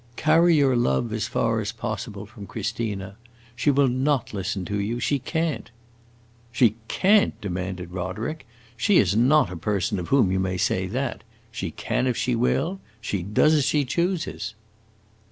[0.15, 3.17] "Carry your love as far as possible from Christina.
[3.55, 5.69] She will not listen to you she can't."
[6.51, 8.47] "She 'can't'?" demanded Roderick.
[8.75, 11.23] "She is not a person of whom you may say that.
[11.51, 14.55] She can if she will; she does as she chooses."